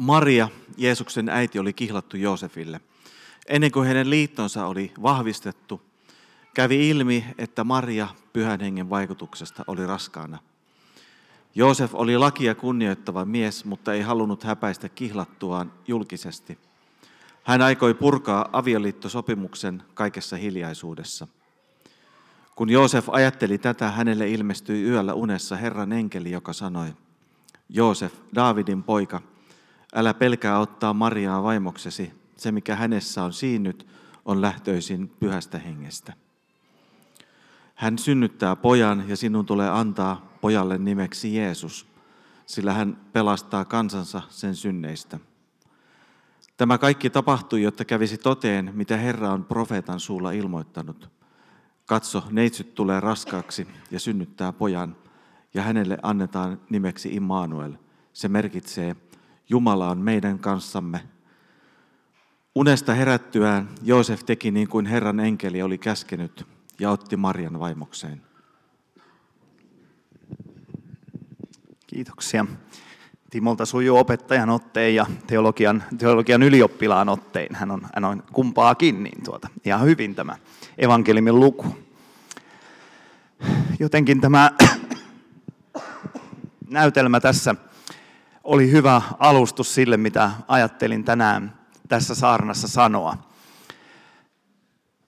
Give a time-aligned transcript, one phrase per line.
[0.00, 2.80] Maria, Jeesuksen äiti, oli kihlattu Joosefille.
[3.48, 5.82] Ennen kuin hänen liittonsa oli vahvistettu,
[6.54, 10.38] kävi ilmi, että Maria pyhän hengen vaikutuksesta oli raskaana.
[11.54, 16.58] Joosef oli lakia kunnioittava mies, mutta ei halunnut häpäistä kihlattuaan julkisesti.
[17.44, 21.26] Hän aikoi purkaa avioliittosopimuksen kaikessa hiljaisuudessa.
[22.54, 26.94] Kun Joosef ajatteli tätä, hänelle ilmestyi yöllä unessa Herran enkeli, joka sanoi,
[27.68, 29.20] Joosef, Daavidin poika,
[29.94, 33.86] älä pelkää ottaa Mariaa vaimoksesi, se mikä hänessä on siinnyt,
[34.24, 36.12] on lähtöisin pyhästä hengestä.
[37.74, 41.86] Hän synnyttää pojan ja sinun tulee antaa pojalle nimeksi Jeesus,
[42.46, 45.18] sillä hän pelastaa kansansa sen synneistä.
[46.56, 51.10] Tämä kaikki tapahtui, jotta kävisi toteen, mitä Herra on profeetan suulla ilmoittanut.
[51.86, 54.96] Katso, neitsyt tulee raskaaksi ja synnyttää pojan,
[55.54, 57.72] ja hänelle annetaan nimeksi Immanuel.
[58.12, 58.96] Se merkitsee,
[59.50, 61.00] Jumala on meidän kanssamme.
[62.54, 66.46] Unesta herättyään Joosef teki niin kuin Herran enkeli oli käskenyt
[66.80, 68.22] ja otti Marian vaimokseen.
[71.86, 72.46] Kiitoksia.
[73.30, 77.54] Timolta sujuu opettajan otteen ja teologian, teologian ylioppilaan otteen.
[77.54, 80.36] Hän on, hän on kumpaakin, niin tuota, ihan hyvin tämä
[80.78, 81.66] evankeliumin luku.
[83.78, 84.50] Jotenkin tämä
[86.70, 87.54] näytelmä tässä
[88.50, 93.16] oli hyvä alustus sille, mitä ajattelin tänään tässä saarnassa sanoa.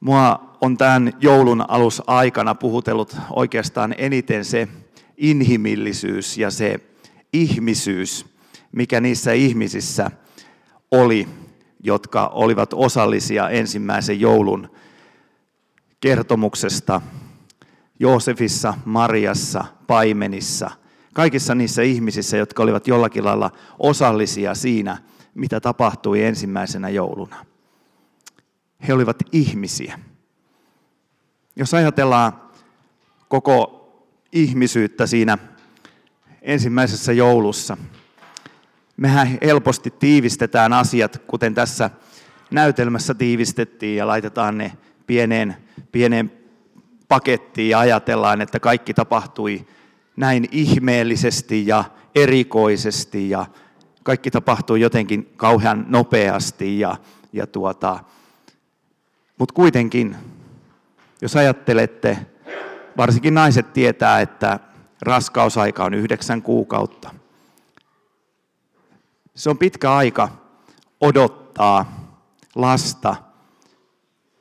[0.01, 4.69] Mua on tämän joulun alusaikana puhutellut oikeastaan eniten se
[5.17, 6.81] inhimillisyys ja se
[7.33, 8.27] ihmisyys,
[8.73, 10.11] mikä niissä ihmisissä
[10.91, 11.29] oli,
[11.81, 14.71] jotka olivat osallisia ensimmäisen joulun
[16.01, 17.01] kertomuksesta
[17.99, 20.71] Joosefissa, Mariassa, paimenissa,
[21.13, 24.99] kaikissa niissä ihmisissä, jotka olivat jollakin lailla osallisia siinä,
[25.35, 27.47] mitä tapahtui ensimmäisenä jouluna.
[28.89, 29.99] He olivat ihmisiä.
[31.57, 32.33] Jos ajatellaan
[33.29, 33.79] koko
[34.33, 35.39] ihmisyyttä siinä
[36.43, 37.77] ensimmäisessä joulussa,
[38.97, 41.91] mehän helposti tiivistetään asiat, kuten tässä
[42.51, 44.73] näytelmässä tiivistettiin ja laitetaan ne
[45.07, 45.57] pieneen,
[45.93, 46.33] pieneen
[47.09, 49.67] pakettiin ja ajatellaan, että kaikki tapahtui
[50.17, 51.85] näin ihmeellisesti ja
[52.15, 53.47] erikoisesti ja
[54.03, 56.81] kaikki tapahtui jotenkin kauhean nopeasti.
[56.81, 56.97] Ja,
[57.33, 58.05] ja tuota,
[59.39, 60.17] Mutta kuitenkin,
[61.23, 62.19] jos ajattelette,
[62.97, 64.61] varsinkin naiset tietää, että
[65.03, 67.15] raskausaika on yhdeksän kuukautta.
[69.35, 70.29] Se on pitkä aika
[71.01, 72.09] odottaa
[72.55, 73.17] lasta,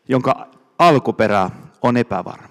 [0.07, 0.47] jonka
[0.79, 1.49] alkuperä
[1.81, 2.50] on epävarma.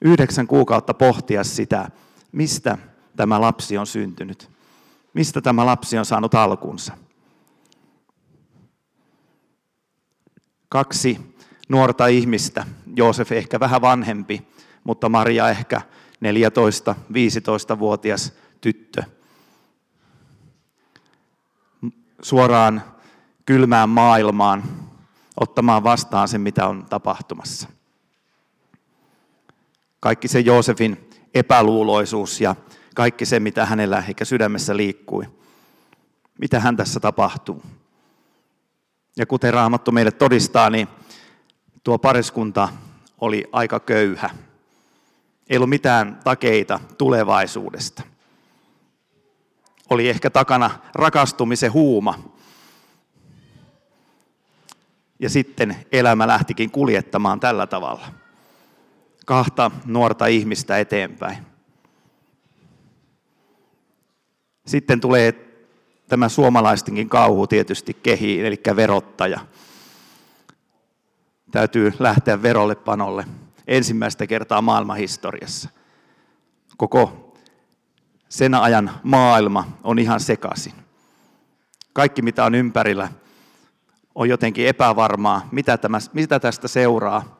[0.00, 1.90] Yhdeksän kuukautta pohtia sitä,
[2.32, 2.78] mistä
[3.16, 4.50] tämä lapsi on syntynyt.
[5.14, 6.92] Mistä tämä lapsi on saanut alkunsa.
[10.68, 11.34] Kaksi
[11.68, 12.66] nuorta ihmistä,
[12.96, 14.48] Joosef ehkä vähän vanhempi,
[14.84, 15.80] mutta Maria ehkä
[16.24, 19.02] 14-15-vuotias tyttö.
[22.22, 22.82] Suoraan
[23.46, 24.62] kylmään maailmaan
[25.40, 27.68] ottamaan vastaan sen, mitä on tapahtumassa.
[30.00, 32.56] Kaikki se Joosefin epäluuloisuus ja
[32.94, 35.24] kaikki se, mitä hänellä ehkä sydämessä liikkui.
[36.40, 37.62] Mitä hän tässä tapahtuu.
[39.16, 40.88] Ja kuten Raamattu meille todistaa, niin
[41.84, 42.68] tuo pariskunta
[43.20, 44.30] oli aika köyhä.
[45.48, 48.02] Ei ollut mitään takeita tulevaisuudesta.
[49.90, 52.18] Oli ehkä takana rakastumisen huuma.
[55.18, 58.06] Ja sitten elämä lähtikin kuljettamaan tällä tavalla.
[59.28, 61.38] Kahta nuorta ihmistä eteenpäin.
[64.66, 65.32] Sitten tulee
[66.08, 69.40] tämä suomalaistenkin kauhu tietysti kehiin, eli verottaja.
[71.50, 73.26] Täytyy lähteä verolle panolle
[73.66, 75.68] ensimmäistä kertaa maailmanhistoriassa.
[76.76, 77.34] Koko
[78.28, 80.74] sen ajan maailma on ihan sekaisin.
[81.92, 83.08] Kaikki, mitä on ympärillä,
[84.14, 87.37] on jotenkin epävarmaa, mitä, tämä, mitä tästä seuraa,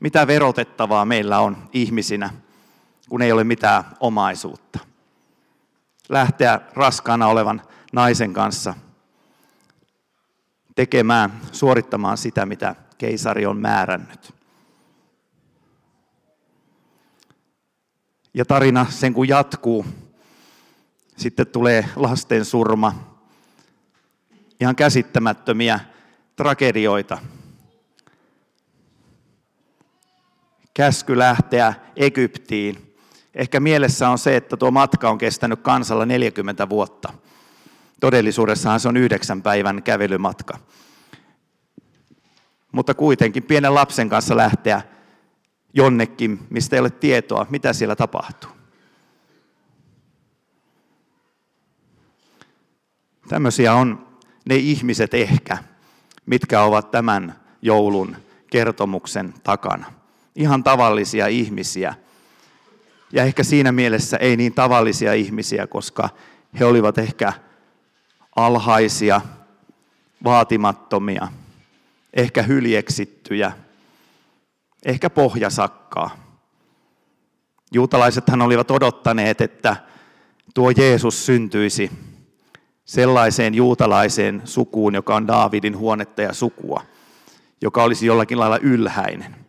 [0.00, 2.30] mitä verotettavaa meillä on ihmisinä,
[3.08, 4.78] kun ei ole mitään omaisuutta.
[6.08, 7.62] Lähteä raskaana olevan
[7.92, 8.74] naisen kanssa
[10.74, 14.34] tekemään, suorittamaan sitä, mitä keisari on määrännyt.
[18.34, 19.86] Ja tarina sen kun jatkuu,
[21.16, 23.16] sitten tulee lasten surma,
[24.60, 25.80] ihan käsittämättömiä
[26.36, 27.18] tragedioita.
[30.76, 32.94] Käsky lähteä Egyptiin.
[33.34, 37.12] Ehkä mielessä on se, että tuo matka on kestänyt kansalla 40 vuotta.
[38.00, 40.58] Todellisuudessahan se on yhdeksän päivän kävelymatka.
[42.72, 44.82] Mutta kuitenkin pienen lapsen kanssa lähteä
[45.74, 48.50] jonnekin, mistä ei ole tietoa, mitä siellä tapahtuu.
[53.28, 54.06] Tämmöisiä on
[54.48, 55.58] ne ihmiset ehkä,
[56.26, 58.16] mitkä ovat tämän joulun
[58.50, 59.95] kertomuksen takana.
[60.36, 61.94] Ihan tavallisia ihmisiä.
[63.12, 66.08] Ja ehkä siinä mielessä ei niin tavallisia ihmisiä, koska
[66.58, 67.32] he olivat ehkä
[68.36, 69.20] alhaisia,
[70.24, 71.28] vaatimattomia,
[72.14, 73.52] ehkä hyljeksittyjä,
[74.84, 76.16] ehkä pohjasakkaa.
[77.72, 79.76] Juutalaisethan olivat odottaneet, että
[80.54, 81.90] tuo Jeesus syntyisi
[82.84, 86.82] sellaiseen juutalaiseen sukuun, joka on Daavidin huonetta ja sukua,
[87.60, 89.45] joka olisi jollakin lailla ylhäinen.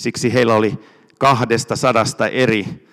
[0.00, 0.78] Siksi heillä oli
[1.18, 2.88] kahdesta sadasta eri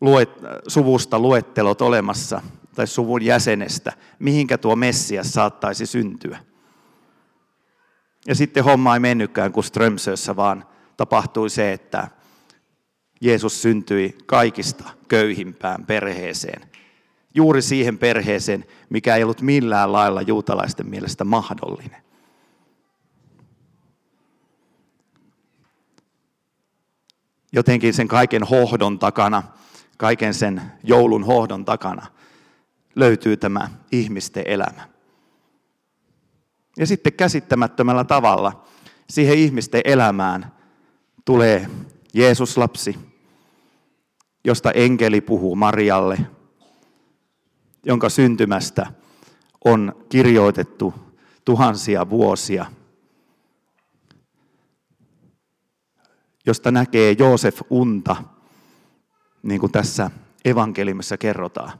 [0.00, 0.30] luet,
[0.68, 2.40] suvusta luettelot olemassa,
[2.74, 6.38] tai suvun jäsenestä, mihinkä tuo Messias saattaisi syntyä.
[8.26, 10.64] Ja sitten homma ei mennytkään kuin Strömsössä, vaan
[10.96, 12.08] tapahtui se, että
[13.20, 16.68] Jeesus syntyi kaikista köyhimpään perheeseen.
[17.34, 22.03] Juuri siihen perheeseen, mikä ei ollut millään lailla juutalaisten mielestä mahdollinen.
[27.54, 29.42] Jotenkin sen kaiken hohdon takana,
[29.96, 32.06] kaiken sen joulun hohdon takana
[32.94, 34.88] löytyy tämä ihmisten elämä.
[36.76, 38.64] Ja sitten käsittämättömällä tavalla
[39.10, 40.52] siihen ihmisten elämään
[41.24, 41.70] tulee
[42.14, 42.98] Jeesus-lapsi,
[44.44, 46.18] josta enkeli puhuu Marialle,
[47.86, 48.86] jonka syntymästä
[49.64, 50.94] on kirjoitettu
[51.44, 52.66] tuhansia vuosia,
[56.46, 58.16] josta näkee Joosef unta,
[59.42, 60.10] niin kuin tässä
[60.44, 61.72] evankeliumissa kerrotaan.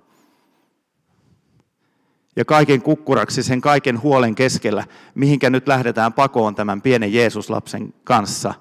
[2.37, 4.85] Ja kaiken kukkuraksi, sen kaiken huolen keskellä,
[5.15, 8.55] mihinkä nyt lähdetään pakoon tämän pienen Jeesuslapsen kanssa,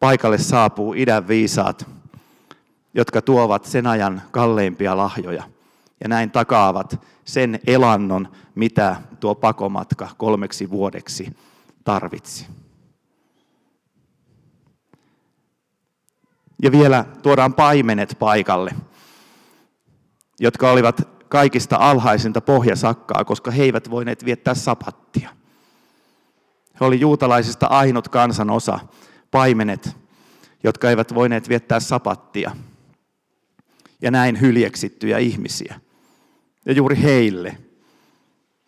[0.00, 1.86] paikalle saapuu idän viisaat,
[2.94, 5.42] jotka tuovat sen ajan kalleimpia lahjoja.
[6.00, 11.36] Ja näin takaavat sen elannon, mitä tuo pakomatka kolmeksi vuodeksi
[11.84, 12.46] tarvitsi.
[16.62, 18.70] Ja vielä tuodaan paimenet paikalle,
[20.40, 25.30] jotka olivat kaikista alhaisinta pohjasakkaa, koska he eivät voineet viettää sapattia.
[26.80, 28.78] He oli juutalaisista ainut kansanosa,
[29.30, 29.96] paimenet,
[30.64, 32.56] jotka eivät voineet viettää sapattia.
[34.02, 35.80] Ja näin hyljeksittyjä ihmisiä.
[36.66, 37.58] Ja juuri heille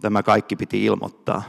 [0.00, 1.43] tämä kaikki piti ilmoittaa.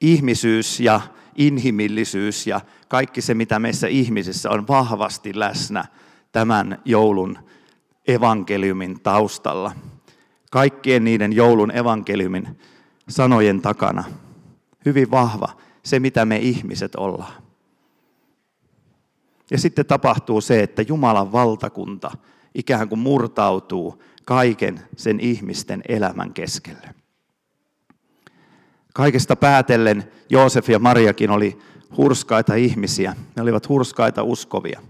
[0.00, 1.00] Ihmisyys ja
[1.34, 5.84] inhimillisyys ja kaikki se, mitä meissä ihmisissä on vahvasti läsnä
[6.32, 7.38] tämän joulun
[8.08, 9.72] evankeliumin taustalla.
[10.50, 12.58] Kaikkien niiden joulun evankeliumin
[13.08, 14.04] sanojen takana.
[14.84, 17.42] Hyvin vahva se, mitä me ihmiset ollaan.
[19.50, 22.10] Ja sitten tapahtuu se, että Jumalan valtakunta
[22.54, 26.94] ikään kuin murtautuu kaiken sen ihmisten elämän keskelle.
[28.96, 31.58] Kaikesta päätellen Joosef ja Mariakin oli
[31.96, 33.16] hurskaita ihmisiä.
[33.36, 34.80] Ne olivat hurskaita uskovia.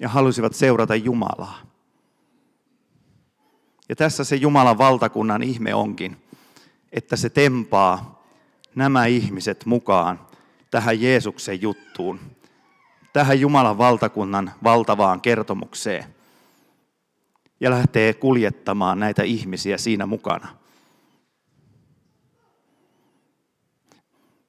[0.00, 1.58] Ja halusivat seurata Jumalaa.
[3.88, 6.16] Ja tässä se Jumalan valtakunnan ihme onkin,
[6.92, 8.22] että se tempaa
[8.74, 10.20] nämä ihmiset mukaan
[10.70, 12.20] tähän Jeesuksen juttuun,
[13.12, 16.04] tähän Jumalan valtakunnan valtavaan kertomukseen
[17.60, 20.59] ja lähtee kuljettamaan näitä ihmisiä siinä mukana.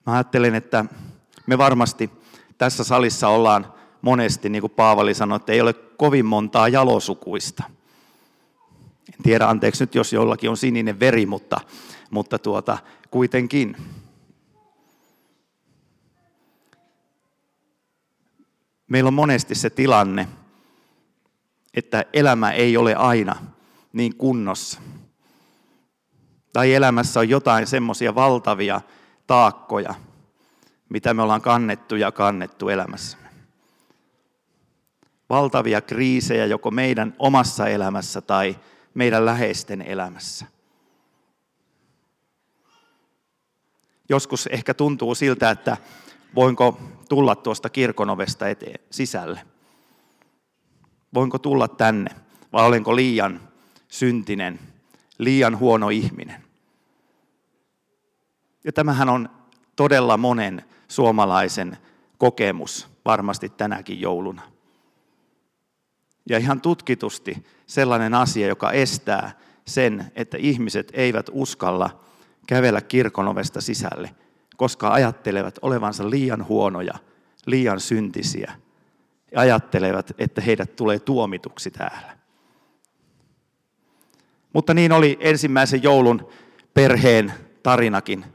[0.05, 0.85] Mä ajattelen, että
[1.47, 2.11] me varmasti
[2.57, 7.63] tässä salissa ollaan monesti, niin kuin Paavali sanoi, että ei ole kovin montaa jalosukuista.
[9.07, 11.61] En tiedä, anteeksi nyt, jos jollakin on sininen veri, mutta,
[12.11, 12.77] mutta tuota,
[13.11, 13.77] kuitenkin.
[18.87, 20.27] Meillä on monesti se tilanne,
[21.73, 23.35] että elämä ei ole aina
[23.93, 24.81] niin kunnossa.
[26.53, 28.81] Tai elämässä on jotain semmoisia valtavia
[29.27, 29.95] taakkoja,
[30.89, 33.29] mitä me ollaan kannettu ja kannettu elämässämme.
[35.29, 38.59] Valtavia kriisejä joko meidän omassa elämässä tai
[38.93, 40.45] meidän läheisten elämässä.
[44.09, 45.77] Joskus ehkä tuntuu siltä, että
[46.35, 49.41] voinko tulla tuosta kirkonovesta eteen, sisälle.
[51.13, 52.15] Voinko tulla tänne
[52.53, 53.41] vai olenko liian
[53.87, 54.59] syntinen,
[55.17, 56.50] liian huono ihminen?
[58.63, 59.29] Ja tämähän on
[59.75, 61.77] todella monen suomalaisen
[62.17, 64.41] kokemus varmasti tänäkin jouluna.
[66.29, 69.31] Ja ihan tutkitusti sellainen asia, joka estää
[69.67, 71.99] sen, että ihmiset eivät uskalla
[72.47, 74.15] kävellä kirkon ovesta sisälle,
[74.57, 76.93] koska ajattelevat olevansa liian huonoja,
[77.45, 78.51] liian syntisiä
[79.31, 82.17] ja ajattelevat, että heidät tulee tuomituksi täällä.
[84.53, 86.29] Mutta niin oli ensimmäisen joulun
[86.73, 88.25] perheen tarinakin.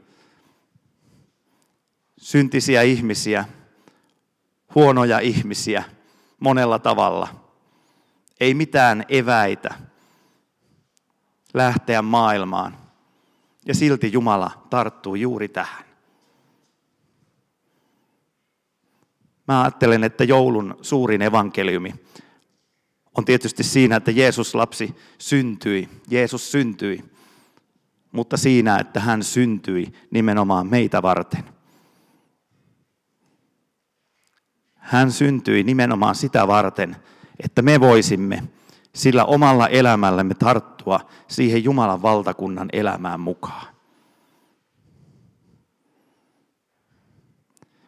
[2.27, 3.45] Syntisiä ihmisiä,
[4.75, 5.83] huonoja ihmisiä
[6.39, 7.27] monella tavalla.
[8.39, 9.75] Ei mitään eväitä
[11.53, 12.77] lähteä maailmaan.
[13.65, 15.85] Ja silti Jumala tarttuu juuri tähän.
[19.47, 21.95] Mä ajattelen, että joulun suurin evankeliumi
[23.17, 25.89] on tietysti siinä, että Jeesus lapsi syntyi.
[26.09, 27.03] Jeesus syntyi,
[28.11, 31.56] mutta siinä, että hän syntyi nimenomaan meitä varten.
[34.87, 36.95] Hän syntyi nimenomaan sitä varten,
[37.43, 38.43] että me voisimme
[38.95, 43.67] sillä omalla elämällämme tarttua siihen Jumalan valtakunnan elämään mukaan.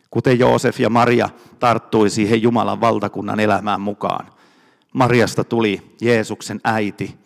[0.10, 1.30] Kuten Joosef ja Maria
[1.60, 4.32] tarttui siihen Jumalan valtakunnan elämään mukaan.
[4.94, 7.18] Mariasta tuli Jeesuksen äiti,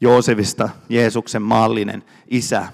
[0.00, 2.66] Joosefista Jeesuksen maallinen isä.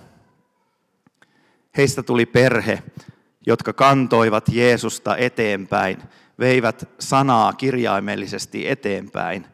[1.76, 2.82] Heistä tuli perhe,
[3.46, 6.02] jotka kantoivat Jeesusta eteenpäin,
[6.38, 9.46] veivät sanaa kirjaimellisesti eteenpäin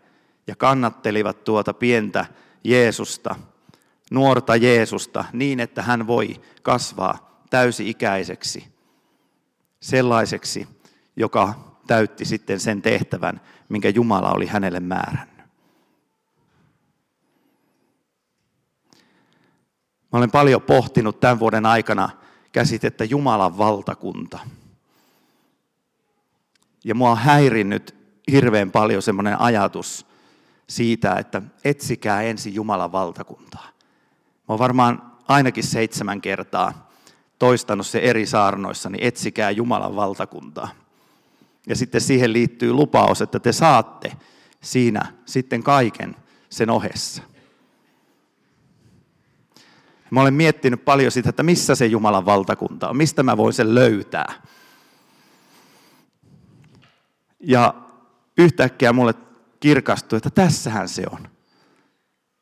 [0.46, 2.26] ja kannattelivat tuota pientä
[2.64, 3.36] Jeesusta,
[4.10, 8.68] nuorta Jeesusta, niin että hän voi kasvaa täysi-ikäiseksi,
[9.80, 10.68] sellaiseksi,
[11.16, 11.54] joka
[11.86, 15.36] täytti sitten sen tehtävän, minkä Jumala oli hänelle määrännyt.
[20.12, 22.10] Mä olen paljon pohtinut tämän vuoden aikana
[22.56, 24.38] käsitettä Jumalan valtakunta.
[26.84, 27.94] Ja mua on häirinnyt
[28.32, 30.06] hirveän paljon semmoinen ajatus
[30.68, 33.68] siitä, että etsikää ensin Jumalan valtakuntaa.
[34.36, 36.90] Mä oon varmaan ainakin seitsemän kertaa
[37.38, 40.68] toistanut se eri saarnoissa, niin etsikää Jumalan valtakuntaa.
[41.66, 44.12] Ja sitten siihen liittyy lupaus, että te saatte
[44.60, 46.16] siinä sitten kaiken
[46.50, 47.22] sen ohessa.
[50.10, 53.74] Mä olen miettinyt paljon sitä, että missä se Jumalan valtakunta on, mistä mä voin sen
[53.74, 54.42] löytää.
[57.40, 57.74] Ja
[58.38, 59.14] yhtäkkiä mulle
[59.60, 61.28] kirkastui, että tässähän se on.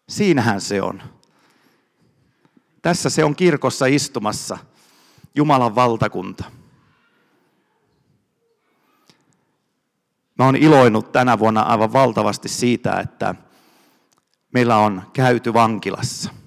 [0.09, 1.02] Siinähän se on.
[2.83, 4.59] Tässä se on kirkossa istumassa,
[5.35, 6.44] Jumalan valtakunta.
[10.38, 13.35] Mä oon iloinut tänä vuonna aivan valtavasti siitä, että
[14.52, 16.43] meillä on käyty vankilassa.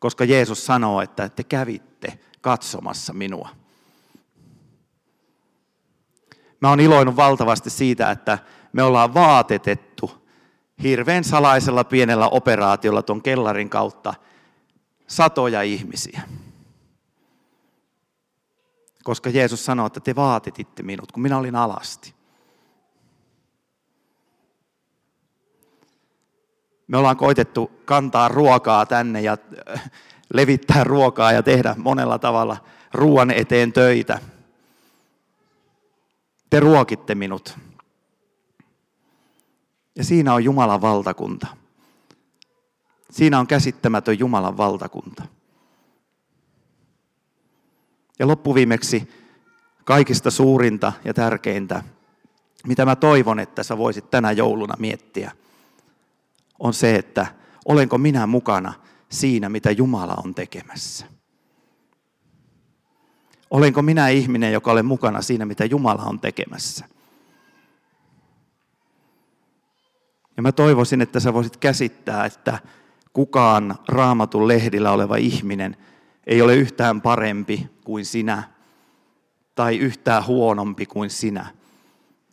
[0.00, 3.48] Koska Jeesus sanoo, että te kävitte katsomassa minua.
[6.60, 8.38] Mä oon iloinut valtavasti siitä, että
[8.72, 10.10] me ollaan vaatetettu
[10.82, 14.14] hirveän salaisella pienellä operaatiolla tuon kellarin kautta
[15.06, 16.22] satoja ihmisiä.
[19.04, 22.17] Koska Jeesus sanoi, että te vaatititte minut, kun minä olin alasti.
[26.88, 29.36] Me ollaan koitettu kantaa ruokaa tänne ja
[29.70, 29.90] äh,
[30.34, 32.56] levittää ruokaa ja tehdä monella tavalla
[32.92, 34.18] ruoan eteen töitä.
[36.50, 37.58] Te ruokitte minut.
[39.96, 41.46] Ja siinä on Jumalan valtakunta.
[43.10, 45.22] Siinä on käsittämätön Jumalan valtakunta.
[48.18, 49.10] Ja loppuviimeksi
[49.84, 51.82] kaikista suurinta ja tärkeintä,
[52.66, 55.32] mitä mä toivon, että sä voisit tänä jouluna miettiä,
[56.58, 57.26] on se, että
[57.64, 58.72] olenko minä mukana
[59.08, 61.06] siinä, mitä Jumala on tekemässä.
[63.50, 66.84] Olenko minä ihminen, joka olen mukana siinä, mitä Jumala on tekemässä?
[70.36, 72.58] Ja mä toivoisin, että sä voisit käsittää, että
[73.12, 75.76] kukaan raamatun lehdillä oleva ihminen
[76.26, 78.42] ei ole yhtään parempi kuin sinä
[79.54, 81.46] tai yhtään huonompi kuin sinä,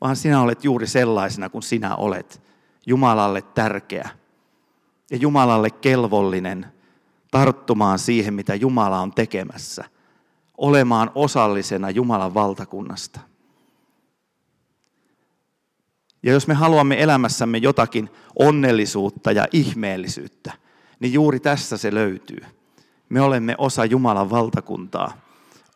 [0.01, 2.41] vaan sinä olet juuri sellaisena kuin sinä olet,
[2.85, 4.09] Jumalalle tärkeä
[5.11, 6.65] ja Jumalalle kelvollinen
[7.31, 9.83] tarttumaan siihen, mitä Jumala on tekemässä,
[10.57, 13.19] olemaan osallisena Jumalan valtakunnasta.
[16.23, 20.53] Ja jos me haluamme elämässämme jotakin onnellisuutta ja ihmeellisyyttä,
[20.99, 22.41] niin juuri tässä se löytyy.
[23.09, 25.17] Me olemme osa Jumalan valtakuntaa.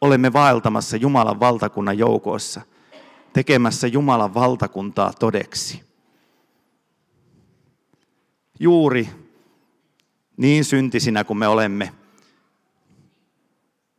[0.01, 2.61] Olemme vaeltamassa Jumalan valtakunnan joukoissa,
[3.33, 5.88] tekemässä Jumalan valtakuntaa todeksi.
[8.59, 9.09] Juuri
[10.37, 11.93] niin syntisinä kuin me olemme,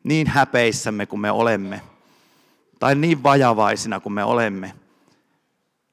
[0.05, 1.83] niin häpeissämme kuin me olemme,
[2.79, 4.75] tai niin vajavaisina kuin me olemme,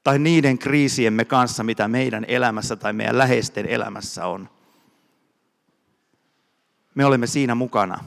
[0.04, 4.48] tai niiden kriisiemme kanssa, mitä meidän elämässä tai meidän läheisten elämässä on.
[6.94, 8.04] Me olemme siinä mukana,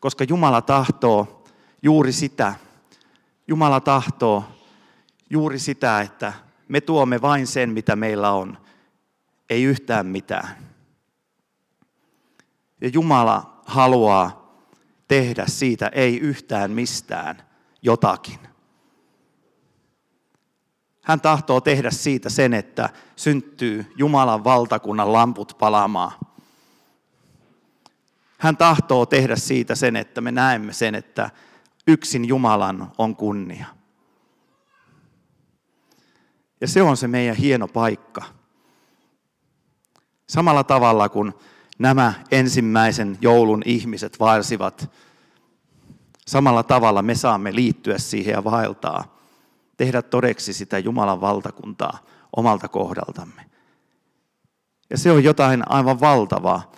[0.00, 1.44] koska Jumala tahtoo
[1.82, 2.54] juuri sitä,
[3.48, 4.44] Jumala tahtoo
[5.30, 6.32] juuri sitä, että
[6.68, 8.58] me tuomme vain sen, mitä meillä on,
[9.50, 10.56] ei yhtään mitään.
[12.80, 14.56] Ja Jumala haluaa
[15.08, 17.42] tehdä siitä ei yhtään mistään
[17.82, 18.38] jotakin.
[21.02, 26.12] Hän tahtoo tehdä siitä sen, että syntyy Jumalan valtakunnan lamput palaamaan.
[28.38, 31.30] Hän tahtoo tehdä siitä sen, että me näemme sen, että
[31.86, 33.66] yksin Jumalan on kunnia.
[36.60, 38.22] Ja se on se meidän hieno paikka.
[40.28, 41.32] Samalla tavalla kuin
[41.78, 44.90] nämä ensimmäisen joulun ihmiset vaelsivat,
[46.26, 49.16] samalla tavalla me saamme liittyä siihen ja vaeltaa,
[49.76, 51.98] tehdä todeksi sitä Jumalan valtakuntaa
[52.36, 53.50] omalta kohdaltamme.
[54.90, 56.72] Ja se on jotain aivan valtavaa,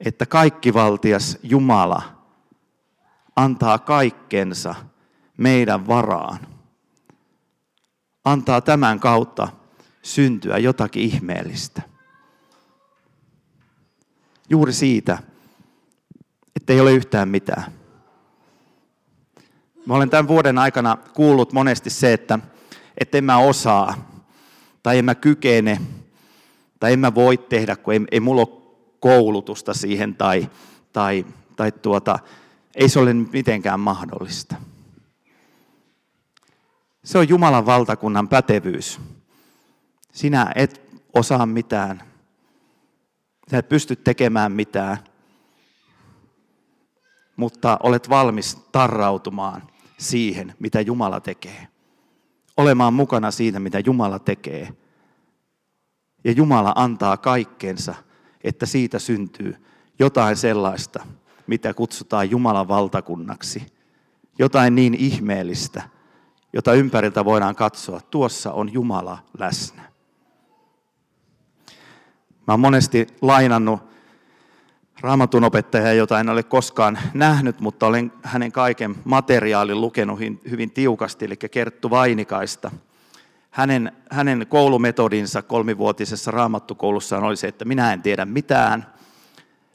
[0.00, 2.02] että kaikkivaltias Jumala
[3.36, 4.74] antaa kaikkensa
[5.36, 6.51] meidän varaan.
[8.24, 9.48] Antaa tämän kautta
[10.02, 11.82] syntyä jotakin ihmeellistä.
[14.48, 15.18] Juuri siitä,
[16.56, 17.72] että ei ole yhtään mitään.
[19.86, 22.38] Mä olen tämän vuoden aikana kuullut monesti se, että,
[22.98, 24.10] että en mä osaa,
[24.82, 25.80] tai en mä kykene,
[26.80, 28.62] tai en mä voi tehdä, kun ei, ei mulla ole
[29.00, 30.50] koulutusta siihen, tai,
[30.92, 31.26] tai,
[31.56, 32.18] tai tuota,
[32.74, 34.56] ei se ole mitenkään mahdollista.
[37.04, 39.00] Se on Jumalan valtakunnan pätevyys.
[40.12, 40.80] Sinä et
[41.14, 42.02] osaa mitään.
[43.50, 44.96] Sä et pysty tekemään mitään.
[47.36, 49.62] Mutta olet valmis tarrautumaan
[49.98, 51.68] siihen, mitä Jumala tekee.
[52.56, 54.68] Olemaan mukana siinä, mitä Jumala tekee.
[56.24, 57.94] Ja Jumala antaa kaikkeensa,
[58.44, 59.56] että siitä syntyy
[59.98, 61.06] jotain sellaista,
[61.46, 63.66] mitä kutsutaan Jumalan valtakunnaksi.
[64.38, 65.82] Jotain niin ihmeellistä,
[66.52, 68.00] jota ympäriltä voidaan katsoa.
[68.00, 69.82] Tuossa on Jumala läsnä.
[72.46, 73.80] Mä oon monesti lainannut
[75.00, 81.24] raamatun opettajaa, jota en ole koskaan nähnyt, mutta olen hänen kaiken materiaalin lukenut hyvin tiukasti,
[81.24, 82.70] eli Kerttu Vainikaista.
[83.50, 88.86] Hänen, hänen koulumetodinsa kolmivuotisessa raamattukoulussaan oli se, että minä en tiedä mitään,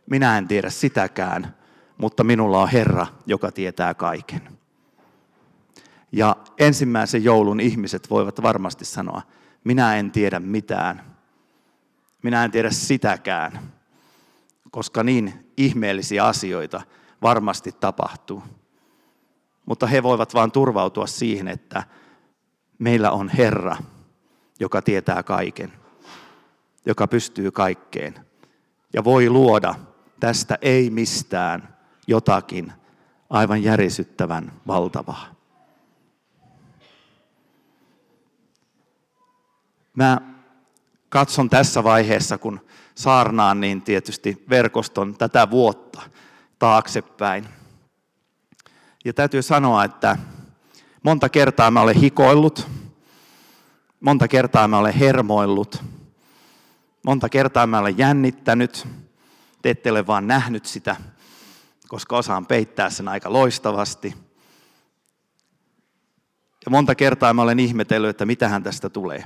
[0.09, 1.55] minä en tiedä sitäkään,
[1.97, 4.56] mutta minulla on Herra, joka tietää kaiken.
[6.17, 9.21] Ja ensimmäisen joulun ihmiset voivat varmasti sanoa,
[9.63, 11.15] minä en tiedä mitään,
[12.23, 13.59] minä en tiedä sitäkään,
[14.71, 16.81] koska niin ihmeellisiä asioita
[17.21, 18.43] varmasti tapahtuu.
[19.65, 21.83] Mutta he voivat vain turvautua siihen, että
[22.79, 23.77] meillä on Herra,
[24.59, 25.73] joka tietää kaiken,
[26.85, 28.15] joka pystyy kaikkeen
[28.93, 29.75] ja voi luoda
[30.19, 31.75] tästä ei mistään
[32.07, 32.73] jotakin
[33.29, 35.36] aivan järisyttävän valtavaa.
[39.97, 40.21] Mä
[41.09, 46.01] katson tässä vaiheessa, kun saarnaan, niin tietysti verkoston tätä vuotta
[46.59, 47.47] taaksepäin.
[49.05, 50.17] Ja täytyy sanoa, että
[51.03, 52.67] monta kertaa mä olen hikoillut,
[53.99, 55.83] monta kertaa mä olen hermoillut,
[57.03, 58.87] monta kertaa mä olen jännittänyt,
[59.61, 60.95] te ette ole vaan nähnyt sitä,
[61.87, 64.15] koska osaan peittää sen aika loistavasti.
[66.65, 69.25] Ja monta kertaa mä olen ihmetellyt, että mitähän tästä tulee.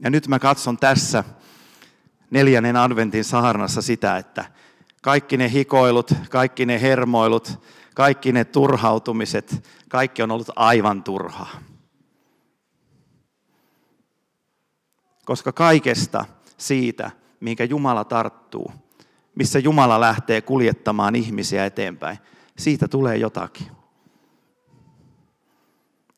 [0.00, 1.24] Ja nyt mä katson tässä
[2.30, 4.44] neljännen adventin saarnassa sitä, että
[5.02, 7.60] kaikki ne hikoilut, kaikki ne hermoilut,
[7.94, 11.50] kaikki ne turhautumiset, kaikki on ollut aivan turhaa.
[15.24, 16.24] Koska kaikesta
[16.58, 17.10] siitä,
[17.40, 18.72] minkä Jumala tarttuu,
[19.34, 22.18] missä Jumala lähtee kuljettamaan ihmisiä eteenpäin,
[22.58, 23.66] siitä tulee jotakin.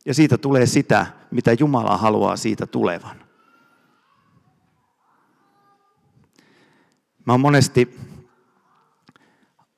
[0.05, 3.22] Ja siitä tulee sitä, mitä Jumala haluaa siitä tulevan.
[7.25, 8.01] Mä oon monesti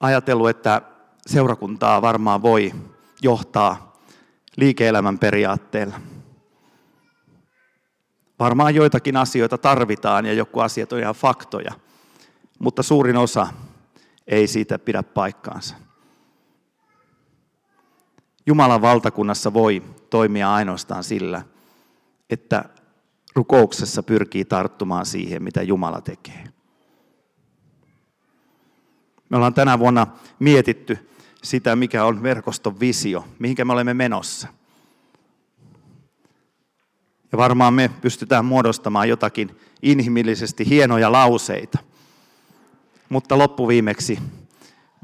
[0.01, 0.83] ajatellut, että
[1.27, 2.73] seurakuntaa varmaan voi
[3.23, 3.97] johtaa
[4.57, 6.01] liike-elämän periaatteella.
[8.39, 11.73] Varmaan joitakin asioita tarvitaan ja joku asiat on ihan faktoja,
[12.59, 13.47] mutta suurin osa
[14.27, 15.75] ei siitä pidä paikkaansa.
[18.47, 21.43] Jumalan valtakunnassa voi toimia ainoastaan sillä,
[22.31, 22.65] että
[23.35, 26.54] rukouksessa pyrkii tarttumaan siihen, mitä Jumala tekee.
[29.35, 30.07] Me ollaan tänä vuonna
[30.39, 31.11] mietitty
[31.43, 34.49] sitä, mikä on verkoston visio, mihinkä me olemme menossa.
[37.33, 41.79] Ja varmaan me pystytään muodostamaan jotakin inhimillisesti hienoja lauseita.
[43.09, 44.19] Mutta loppuviimeksi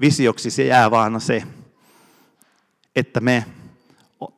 [0.00, 1.42] visioksi se jää vaan se,
[2.96, 3.44] että me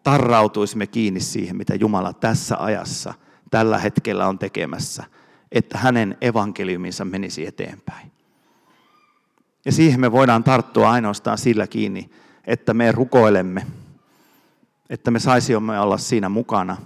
[0.02, 3.14] tarrautuisimme kiinni siihen, mitä Jumala tässä ajassa,
[3.50, 5.04] tällä hetkellä on tekemässä,
[5.52, 8.11] että hänen evankeliuminsa menisi eteenpäin.
[9.64, 12.10] Ja siihen me voidaan tarttua ainoastaan sillä kiinni,
[12.46, 13.66] että me rukoilemme,
[14.90, 16.76] että me saisimme olla siinä mukana.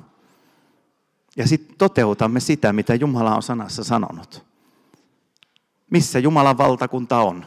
[1.36, 4.44] Ja sitten toteutamme sitä, mitä Jumala on sanassa sanonut.
[5.90, 7.46] Missä Jumalan valtakunta on?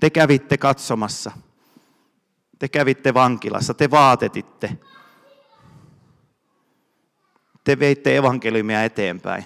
[0.00, 1.32] Te kävitte katsomassa.
[2.58, 4.78] Te kävitte vankilassa, te vaatetitte.
[7.64, 9.44] Te veitte evankeliumia eteenpäin.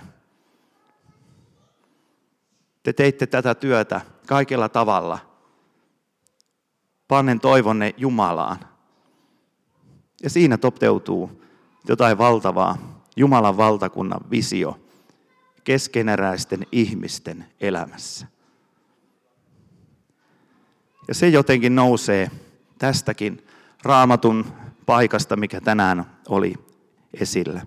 [2.82, 5.18] Te teitte tätä työtä kaikella tavalla.
[7.08, 8.58] Pannen toivonne Jumalaan.
[10.22, 11.42] Ja siinä toteutuu
[11.88, 12.78] jotain valtavaa,
[13.16, 14.78] Jumalan valtakunnan visio
[15.64, 18.26] keskeneräisten ihmisten elämässä.
[21.08, 22.30] Ja se jotenkin nousee
[22.78, 23.46] tästäkin
[23.82, 24.46] raamatun
[24.86, 26.54] paikasta, mikä tänään oli
[27.20, 27.66] esillä.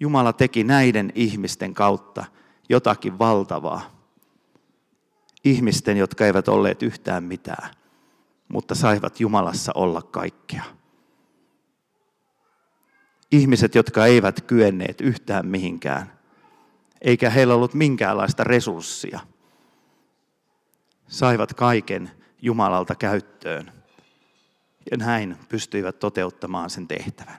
[0.00, 2.24] Jumala teki näiden ihmisten kautta
[2.68, 3.96] jotakin valtavaa.
[5.44, 7.70] Ihmisten, jotka eivät olleet yhtään mitään,
[8.48, 10.64] mutta saivat Jumalassa olla kaikkea.
[13.32, 16.12] Ihmiset, jotka eivät kyenneet yhtään mihinkään,
[17.02, 19.20] eikä heillä ollut minkäänlaista resurssia,
[21.08, 22.10] saivat kaiken
[22.42, 23.72] Jumalalta käyttöön.
[24.90, 27.38] Ja näin pystyivät toteuttamaan sen tehtävän.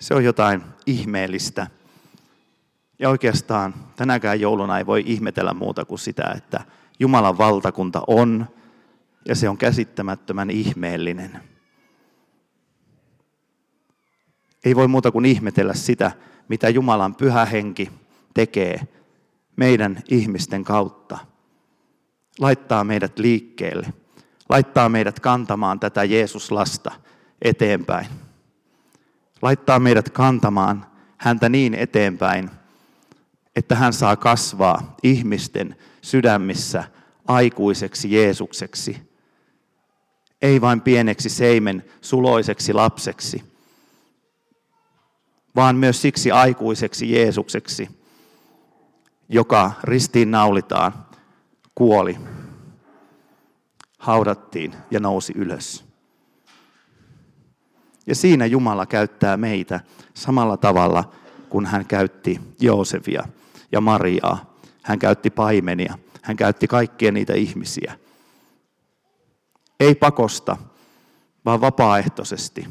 [0.00, 1.66] Se on jotain ihmeellistä.
[2.98, 6.64] Ja oikeastaan tänäkään jouluna ei voi ihmetellä muuta kuin sitä, että
[6.98, 8.46] Jumalan valtakunta on
[9.28, 11.40] ja se on käsittämättömän ihmeellinen.
[14.64, 16.12] Ei voi muuta kuin ihmetellä sitä,
[16.48, 17.90] mitä Jumalan pyhä henki
[18.34, 18.88] tekee
[19.56, 21.18] meidän ihmisten kautta.
[22.40, 23.92] Laittaa meidät liikkeelle,
[24.48, 26.92] laittaa meidät kantamaan tätä Jeesuslasta
[27.42, 28.06] eteenpäin.
[29.42, 30.86] Laittaa meidät kantamaan
[31.18, 32.50] häntä niin eteenpäin,
[33.58, 36.84] että hän saa kasvaa ihmisten sydämissä
[37.26, 39.08] aikuiseksi Jeesukseksi.
[40.42, 43.44] Ei vain pieneksi seimen suloiseksi lapseksi,
[45.56, 47.88] vaan myös siksi aikuiseksi Jeesukseksi,
[49.28, 50.92] joka ristiin naulitaan,
[51.74, 52.16] kuoli,
[53.98, 55.84] haudattiin ja nousi ylös.
[58.06, 59.80] Ja siinä Jumala käyttää meitä
[60.14, 61.12] samalla tavalla
[61.48, 63.24] kuin hän käytti Joosefia
[63.72, 64.54] ja Mariaa.
[64.82, 65.98] Hän käytti paimenia.
[66.22, 67.98] Hän käytti kaikkia niitä ihmisiä.
[69.80, 70.56] Ei pakosta,
[71.44, 72.66] vaan vapaaehtoisesti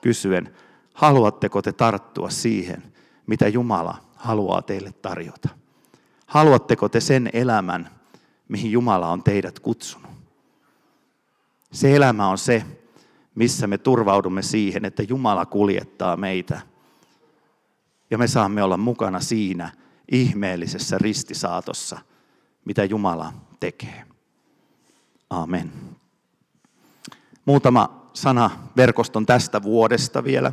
[0.00, 0.54] kysyen,
[0.94, 2.82] haluatteko te tarttua siihen,
[3.26, 5.48] mitä Jumala haluaa teille tarjota?
[6.26, 7.90] Haluatteko te sen elämän,
[8.48, 10.10] mihin Jumala on teidät kutsunut?
[11.72, 12.64] Se elämä on se,
[13.34, 16.60] missä me turvaudumme siihen, että Jumala kuljettaa meitä.
[18.10, 19.70] Ja me saamme olla mukana siinä
[20.12, 21.98] ihmeellisessä ristisaatossa,
[22.64, 24.04] mitä Jumala tekee.
[25.30, 25.72] Amen.
[27.44, 30.52] Muutama sana verkoston tästä vuodesta vielä.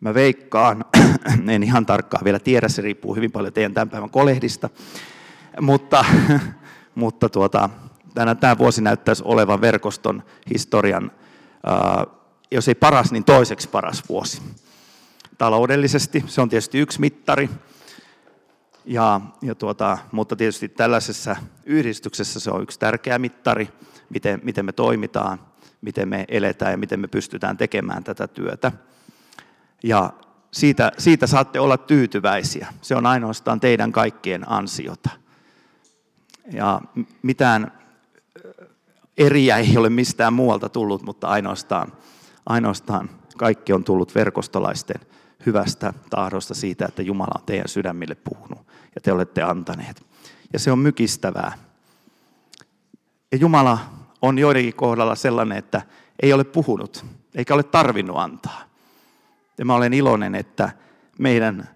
[0.00, 0.84] Mä veikkaan,
[1.48, 4.70] en ihan tarkkaan vielä tiedä, se riippuu hyvin paljon teidän tämän päivän kolehdista,
[5.60, 6.04] mutta,
[6.94, 7.70] mutta tuota,
[8.14, 10.22] tänä, tämä vuosi näyttäisi olevan verkoston
[10.54, 11.12] historian,
[12.50, 14.42] jos ei paras, niin toiseksi paras vuosi.
[15.40, 17.50] Taloudellisesti se on tietysti yksi mittari,
[18.84, 23.68] ja, ja tuota, mutta tietysti tällaisessa yhdistyksessä se on yksi tärkeä mittari,
[24.10, 25.40] miten, miten me toimitaan,
[25.80, 28.72] miten me eletään ja miten me pystytään tekemään tätä työtä.
[29.82, 30.12] Ja
[30.52, 32.66] siitä, siitä saatte olla tyytyväisiä.
[32.82, 35.10] Se on ainoastaan teidän kaikkien ansiota.
[36.52, 36.80] Ja
[37.22, 37.72] mitään
[39.18, 41.92] eriä ei ole mistään muualta tullut, mutta ainoastaan,
[42.46, 45.09] ainoastaan kaikki on tullut verkostolaisten
[45.46, 50.06] hyvästä tahdosta siitä, että Jumala on teidän sydämille puhunut ja te olette antaneet.
[50.52, 51.52] Ja se on mykistävää.
[53.32, 53.78] Ja Jumala
[54.22, 55.82] on joidenkin kohdalla sellainen, että
[56.22, 58.62] ei ole puhunut, eikä ole tarvinnut antaa.
[59.58, 60.70] Ja mä olen iloinen, että
[61.18, 61.68] meidän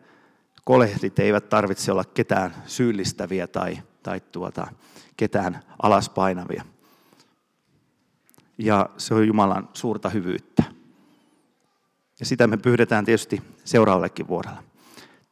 [0.64, 4.66] kolehdit eivät tarvitse olla ketään syyllistäviä tai, tai tuota,
[5.16, 6.64] ketään alaspainavia.
[8.58, 10.73] Ja se on Jumalan suurta hyvyyttä.
[12.20, 14.62] Ja sitä me pyydetään tietysti seuraavallekin vuodella.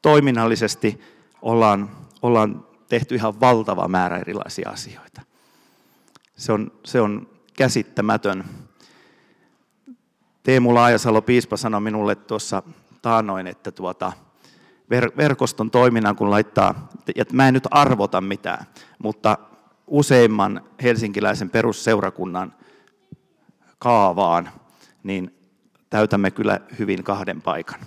[0.02, 1.00] Toiminnallisesti
[1.42, 1.90] ollaan,
[2.22, 5.22] ollaan tehty ihan valtava määrä erilaisia asioita.
[6.36, 8.44] Se on, se on käsittämätön
[10.42, 12.62] Teemu Laajasalo piispa sanoi minulle tuossa
[13.02, 14.12] taanoin, että tuota,
[14.94, 18.66] ver- verkoston toiminnan kun laittaa, että mä en nyt arvota mitään,
[18.98, 19.38] mutta
[19.86, 22.54] useimman helsinkiläisen perusseurakunnan
[23.78, 24.50] kaavaan,
[25.02, 25.34] niin
[25.92, 27.80] täytämme kyllä hyvin kahden paikan.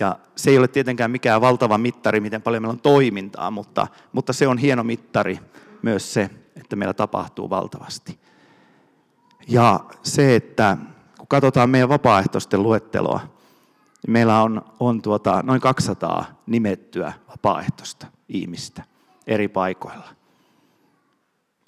[0.00, 4.32] Ja se ei ole tietenkään mikään valtava mittari, miten paljon meillä on toimintaa, mutta, mutta
[4.32, 5.40] se on hieno mittari
[5.82, 8.18] myös se, että meillä tapahtuu valtavasti.
[9.48, 10.76] Ja se, että
[11.18, 13.20] kun katsotaan meidän vapaaehtoisten luetteloa,
[14.06, 18.82] niin meillä on, on tuota, noin 200 nimettyä vapaaehtoista ihmistä
[19.26, 20.08] eri paikoilla.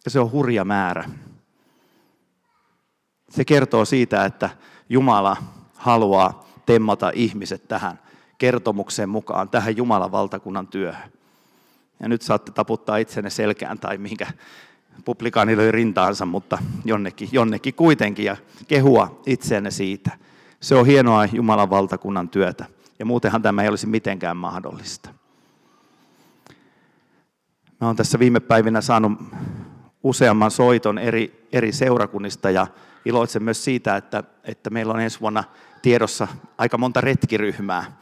[0.04, 1.04] Ja se on hurja määrä.
[3.36, 4.50] Se kertoo siitä, että
[4.88, 5.36] Jumala
[5.74, 7.98] haluaa temmata ihmiset tähän
[8.38, 11.12] kertomuksen mukaan, tähän Jumalan valtakunnan työhön.
[12.00, 14.26] Ja nyt saatte taputtaa itsenne selkään tai mihinkä
[15.04, 18.36] publikaani löi rintaansa, mutta jonnekin, jonnekin kuitenkin ja
[18.68, 20.10] kehua itseenne siitä.
[20.60, 22.64] Se on hienoa Jumalan valtakunnan työtä
[22.98, 25.10] ja muutenhan tämä ei olisi mitenkään mahdollista.
[27.80, 29.12] Mä olen tässä viime päivinä saanut
[30.02, 32.66] useamman soiton eri, eri seurakunnista ja
[33.06, 35.44] iloitsen myös siitä, että, että meillä on ensi vuonna
[35.82, 37.96] tiedossa aika monta retkiryhmää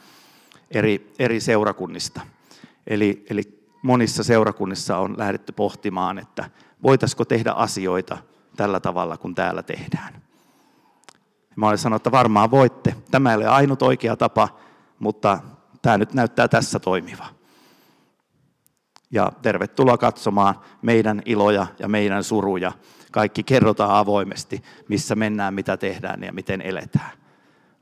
[0.71, 2.21] eri, eri seurakunnista.
[2.87, 6.49] Eli, eli monissa seurakunnissa on lähdetty pohtimaan, että
[6.83, 8.17] voitaisiko tehdä asioita
[8.55, 10.21] tällä tavalla, kun täällä tehdään.
[11.55, 12.95] Mä olen sanonut, että varmaan voitte.
[13.11, 14.49] Tämä ei ole ainut oikea tapa,
[14.99, 15.39] mutta
[15.81, 17.25] tämä nyt näyttää tässä toimiva.
[19.11, 22.71] Ja tervetuloa katsomaan meidän iloja ja meidän suruja.
[23.15, 27.11] Kaikki kerrotaan avoimesti, missä mennään, mitä tehdään ja miten eletään.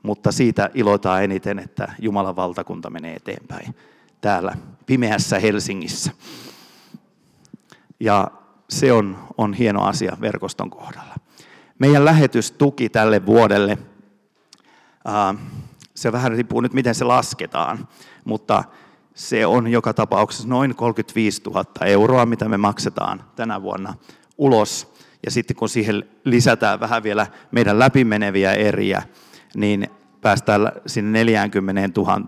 [0.02, 3.76] Mutta siitä ilotaan eniten, että Jumalan valtakunta menee eteenpäin
[4.20, 6.10] täällä pimeässä Helsingissä.
[8.00, 8.30] Ja
[8.70, 11.14] se on, on hieno asia verkoston kohdalla.
[11.78, 13.78] Meidän lähetystuki tälle vuodelle,
[15.94, 17.88] se vähän riippuu nyt miten se lasketaan,
[18.24, 18.64] mutta
[19.14, 23.94] se on joka tapauksessa noin 35 000 euroa, mitä me maksetaan tänä vuonna
[24.38, 24.93] ulos.
[25.24, 29.02] Ja sitten kun siihen lisätään vähän vielä meidän läpimeneviä eriä,
[29.54, 29.86] niin
[30.20, 32.20] päästään sinne 40 000.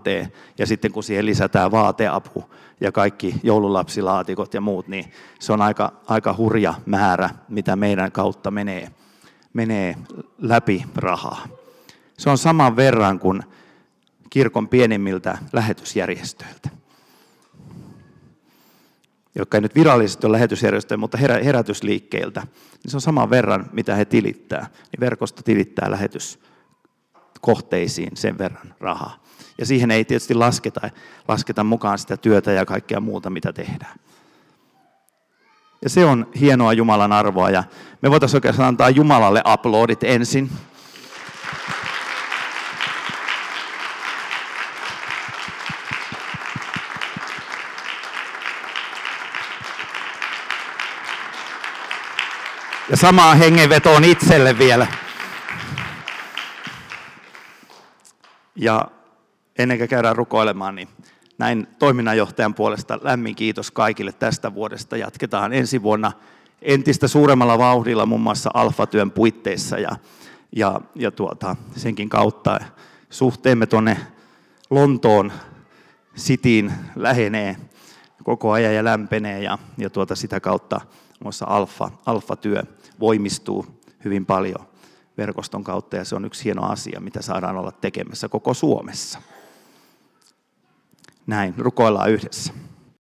[0.57, 2.43] Ja sitten kun siihen lisätään vaateapu
[2.81, 8.51] ja kaikki joululapsilaatikot ja muut, niin se on aika, aika hurja määrä, mitä meidän kautta
[8.51, 8.91] menee,
[9.53, 9.95] menee
[10.37, 11.47] läpi rahaa.
[12.17, 13.43] Se on saman verran kuin
[14.29, 16.76] kirkon pienimmiltä lähetysjärjestöiltä
[19.37, 22.41] jotka ei nyt virallisesti ole lähetysjärjestöjä, mutta herätysliikkeiltä,
[22.83, 24.67] niin se on saman verran, mitä he tilittää.
[24.91, 29.23] Niin verkosto tilittää lähetyskohteisiin sen verran rahaa.
[29.57, 30.89] Ja siihen ei tietysti lasketa,
[31.27, 33.99] lasketa mukaan sitä työtä ja kaikkea muuta, mitä tehdään.
[35.81, 37.49] Ja se on hienoa Jumalan arvoa.
[37.49, 37.63] Ja
[38.01, 40.49] me voitaisiin oikeastaan antaa Jumalalle aplodit ensin.
[52.89, 54.87] Ja samaa hengenvetoon itselle vielä.
[58.55, 58.87] Ja
[59.57, 60.87] ennen kuin käydään rukoilemaan, niin
[61.37, 64.97] näin toiminnanjohtajan puolesta lämmin kiitos kaikille tästä vuodesta.
[64.97, 66.11] Jatketaan ensi vuonna
[66.61, 69.91] entistä suuremmalla vauhdilla muun muassa alfatyön puitteissa ja,
[70.55, 72.59] ja, ja tuota, senkin kautta
[73.09, 73.97] suhteemme tuonne
[74.69, 75.31] Lontoon
[76.15, 77.57] sitiin lähenee
[78.23, 80.81] koko ajan ja lämpenee ja, ja tuota sitä kautta
[81.23, 82.63] muassa alfa, alfa-työ
[82.99, 83.65] voimistuu
[84.05, 84.67] hyvin paljon
[85.17, 89.21] verkoston kautta ja se on yksi hieno asia, mitä saadaan olla tekemässä koko Suomessa.
[91.27, 92.53] Näin, rukoillaan yhdessä.